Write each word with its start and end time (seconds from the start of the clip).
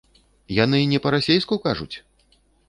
Яны 0.63 0.79
не 0.93 0.99
па-расейску 1.03 1.59
кажуць? 1.67 1.91